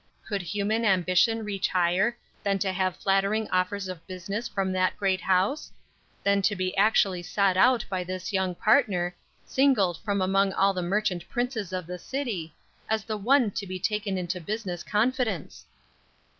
Could 0.27 0.41
human 0.41 0.83
ambition 0.83 1.43
reach 1.45 1.67
higher 1.67 2.17
than 2.41 2.57
to 2.57 2.71
have 2.73 2.95
flattering 2.97 3.47
offers 3.51 3.87
of 3.87 4.03
business 4.07 4.47
from 4.47 4.71
that 4.71 4.97
great 4.97 5.21
House? 5.21 5.71
than 6.23 6.41
to 6.41 6.55
be 6.55 6.75
actually 6.75 7.21
sought 7.21 7.55
out 7.55 7.85
by 7.87 8.03
this 8.03 8.33
young 8.33 8.55
partner, 8.55 9.15
singled 9.45 9.99
from 9.99 10.19
among 10.19 10.53
all 10.53 10.73
the 10.73 10.81
merchant 10.81 11.29
princes 11.29 11.71
of 11.71 11.85
the 11.85 11.99
city, 11.99 12.51
as 12.89 13.03
the 13.03 13.15
one 13.15 13.51
to 13.51 13.67
be 13.67 13.77
taken 13.77 14.17
into 14.17 14.41
business 14.41 14.81
confidence! 14.81 15.67